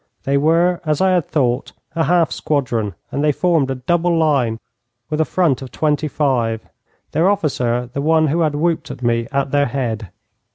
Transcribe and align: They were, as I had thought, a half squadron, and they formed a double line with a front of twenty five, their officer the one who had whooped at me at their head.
They 0.23 0.35
were, 0.35 0.81
as 0.83 0.99
I 0.99 1.11
had 1.11 1.25
thought, 1.27 1.73
a 1.95 2.05
half 2.05 2.31
squadron, 2.31 2.95
and 3.11 3.23
they 3.23 3.31
formed 3.31 3.69
a 3.69 3.75
double 3.75 4.17
line 4.17 4.59
with 5.11 5.21
a 5.21 5.25
front 5.25 5.61
of 5.61 5.69
twenty 5.69 6.07
five, 6.07 6.67
their 7.11 7.29
officer 7.29 7.87
the 7.93 8.01
one 8.01 8.25
who 8.29 8.39
had 8.39 8.55
whooped 8.55 8.89
at 8.89 9.03
me 9.03 9.27
at 9.31 9.51
their 9.51 9.67
head. 9.67 10.09